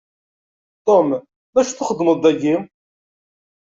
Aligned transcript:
Tom, 0.87 1.07
d 1.53 1.55
acu 1.61 1.73
txedmeḍ 1.73 2.17
dagi? 2.23 2.55